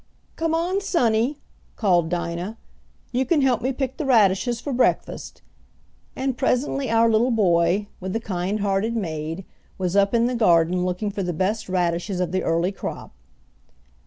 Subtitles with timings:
[0.35, 1.37] "Come on, sonny,"
[1.75, 2.57] called Dinah.
[3.11, 5.43] "You can help me pick de radishes fo' breakfast,"
[6.15, 9.45] and presently our little boy, with the kind hearted maid,
[9.77, 13.13] was up in the garden looking for the best radishes of the early crop.